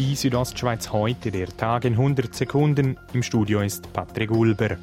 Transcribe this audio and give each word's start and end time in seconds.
Die 0.00 0.14
Südostschweiz 0.14 0.90
heute, 0.94 1.30
der 1.30 1.48
Tag 1.48 1.84
in 1.84 1.92
100 1.92 2.34
Sekunden. 2.34 2.96
Im 3.12 3.22
Studio 3.22 3.60
ist 3.60 3.92
Patrick 3.92 4.30
Ulber. 4.30 4.78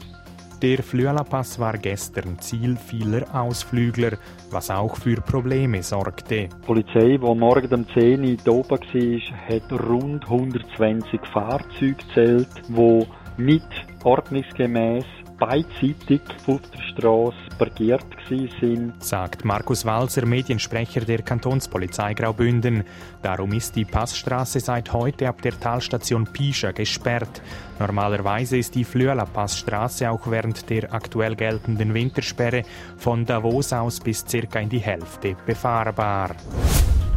Der 0.61 0.83
Flüela-Pass 0.83 1.57
war 1.57 1.75
gestern 1.79 2.37
Ziel 2.37 2.77
vieler 2.77 3.25
Ausflügler, 3.33 4.19
was 4.51 4.69
auch 4.69 4.95
für 4.95 5.15
Probleme 5.15 5.81
sorgte. 5.81 6.49
Die 6.49 6.65
Polizei, 6.67 7.17
die 7.17 7.35
morgen 7.35 7.73
um 7.73 7.87
10 7.95 8.19
Uhr 8.19 8.25
hier 8.27 8.53
oben 8.53 8.69
war, 8.69 9.49
hat 9.49 9.89
rund 9.89 10.23
120 10.25 11.19
Fahrzeuge 11.33 11.95
gezählt, 11.95 12.49
die 12.67 13.07
nicht 13.41 13.87
ordnungsgemäß 14.03 15.05
beidseitig 15.37 16.21
auf 16.47 16.61
der 16.73 16.81
Straße 16.91 17.37
parkiert 17.57 18.05
sind. 18.27 18.93
Sagt 19.03 19.45
Markus 19.45 19.85
Walser, 19.85 20.25
Mediensprecher 20.25 21.01
der 21.01 21.21
Kantonspolizei 21.21 22.13
Graubünden. 22.13 22.83
Darum 23.21 23.53
ist 23.53 23.75
die 23.75 23.85
Passstraße 23.85 24.59
seit 24.59 24.93
heute 24.93 25.27
ab 25.27 25.41
der 25.41 25.59
Talstation 25.59 26.25
Pischa 26.25 26.71
gesperrt. 26.71 27.41
Normalerweise 27.79 28.57
ist 28.57 28.75
die 28.75 28.83
Flüela 28.83 29.25
Passstraße 29.25 30.09
auch 30.09 30.29
während 30.29 30.69
der 30.69 30.93
aktuell 30.93 31.35
geltenden 31.35 31.93
Wintersperre 31.93 32.63
von 32.97 33.25
Davos 33.25 33.73
aus 33.73 33.99
bis 33.99 34.25
circa 34.27 34.59
in 34.59 34.69
die 34.69 34.79
Hälfte 34.79 35.35
befahrbar. 35.45 36.35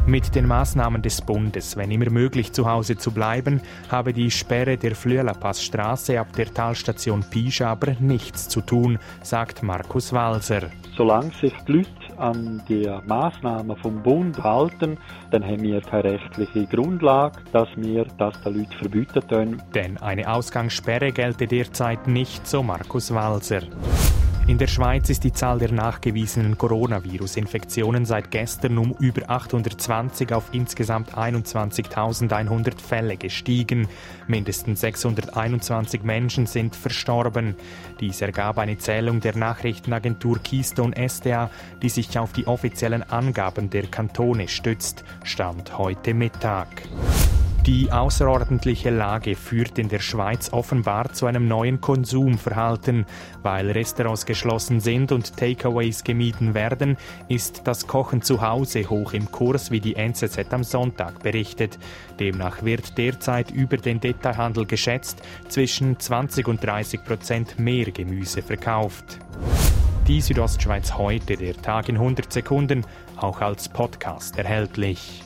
Mit 0.06 0.34
den 0.34 0.46
Maßnahmen 0.46 1.02
des 1.02 1.20
Bundes, 1.20 1.76
wenn 1.76 1.90
immer 1.90 2.10
möglich 2.10 2.52
zu 2.52 2.68
Hause 2.68 2.96
zu 2.96 3.12
bleiben, 3.12 3.60
habe 3.90 4.12
die 4.12 4.30
Sperre 4.30 4.76
der 4.76 4.96
Flüelapassstraße 4.96 6.18
ab 6.18 6.32
der 6.36 6.52
Talstation 6.52 7.22
Pisch 7.30 7.60
aber 7.60 7.92
nichts 8.00 8.48
zu 8.48 8.60
tun, 8.60 8.98
sagt 9.22 9.62
Markus 9.62 10.12
Walser. 10.12 10.62
Solange 10.96 11.30
sich 11.40 11.52
die 11.68 11.72
Leute 11.72 11.88
an 12.16 12.62
die 12.68 12.90
Maßnahmen 13.06 13.76
vom 13.76 14.02
Bund 14.02 14.42
halten, 14.42 14.98
dann 15.30 15.44
haben 15.44 15.62
wir 15.62 15.80
keine 15.80 16.12
rechtliche 16.12 16.66
Grundlage, 16.66 17.40
dass 17.52 17.68
wir 17.76 18.06
das 18.18 18.40
den 18.42 18.58
Leuten 18.58 18.72
verbieten 18.78 19.22
können. 19.28 19.62
Denn 19.74 19.96
eine 19.98 20.32
Ausgangssperre 20.32 21.12
gelte 21.12 21.46
derzeit 21.46 22.06
nicht, 22.08 22.46
so 22.46 22.62
Markus 22.62 23.14
Walser. 23.14 23.62
In 24.50 24.58
der 24.58 24.66
Schweiz 24.66 25.08
ist 25.10 25.22
die 25.22 25.32
Zahl 25.32 25.60
der 25.60 25.70
nachgewiesenen 25.70 26.58
Coronavirus-Infektionen 26.58 28.04
seit 28.04 28.32
gestern 28.32 28.78
um 28.78 28.96
über 28.98 29.30
820 29.30 30.32
auf 30.32 30.48
insgesamt 30.50 31.14
21.100 31.14 32.80
Fälle 32.80 33.16
gestiegen. 33.16 33.86
Mindestens 34.26 34.80
621 34.80 36.02
Menschen 36.02 36.46
sind 36.46 36.74
verstorben. 36.74 37.54
Dies 38.00 38.22
ergab 38.22 38.58
eine 38.58 38.76
Zählung 38.76 39.20
der 39.20 39.36
Nachrichtenagentur 39.36 40.40
Keystone 40.42 40.96
SDA, 41.08 41.48
die 41.80 41.88
sich 41.88 42.18
auf 42.18 42.32
die 42.32 42.48
offiziellen 42.48 43.04
Angaben 43.04 43.70
der 43.70 43.86
Kantone 43.86 44.48
stützt. 44.48 45.04
Stand 45.22 45.78
heute 45.78 46.12
Mittag. 46.12 46.66
Die 47.70 47.92
außerordentliche 47.92 48.90
Lage 48.90 49.36
führt 49.36 49.78
in 49.78 49.88
der 49.88 50.00
Schweiz 50.00 50.52
offenbar 50.52 51.12
zu 51.12 51.26
einem 51.26 51.46
neuen 51.46 51.80
Konsumverhalten. 51.80 53.06
Weil 53.44 53.70
Restaurants 53.70 54.26
geschlossen 54.26 54.80
sind 54.80 55.12
und 55.12 55.36
Takeaways 55.36 56.02
gemieden 56.02 56.54
werden, 56.54 56.96
ist 57.28 57.68
das 57.68 57.86
Kochen 57.86 58.22
zu 58.22 58.40
Hause 58.40 58.90
hoch 58.90 59.12
im 59.12 59.30
Kurs, 59.30 59.70
wie 59.70 59.78
die 59.78 59.94
NZZ 59.94 60.52
am 60.52 60.64
Sonntag 60.64 61.22
berichtet. 61.22 61.78
Demnach 62.18 62.64
wird 62.64 62.98
derzeit 62.98 63.52
über 63.52 63.76
den 63.76 64.00
Detailhandel 64.00 64.66
geschätzt 64.66 65.22
zwischen 65.46 65.96
20 65.96 66.48
und 66.48 66.64
30 66.64 67.04
Prozent 67.04 67.60
mehr 67.60 67.92
Gemüse 67.92 68.42
verkauft. 68.42 69.20
Die 70.08 70.20
Südostschweiz 70.20 70.94
heute, 70.94 71.36
der 71.36 71.54
Tag 71.54 71.88
in 71.88 71.98
100 71.98 72.32
Sekunden, 72.32 72.84
auch 73.16 73.40
als 73.40 73.68
Podcast 73.68 74.38
erhältlich. 74.38 75.22